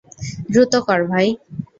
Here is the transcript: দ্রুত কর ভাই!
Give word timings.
দ্রুত 0.51 0.73
কর 0.87 1.01
ভাই! 1.11 1.27